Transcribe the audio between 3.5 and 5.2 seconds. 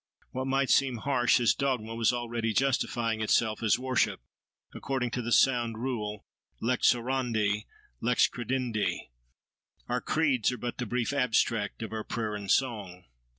as worship; according